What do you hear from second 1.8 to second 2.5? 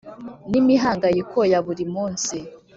munsi